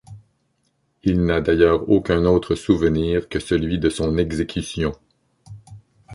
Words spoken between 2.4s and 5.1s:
souvenir que celui de son exécution.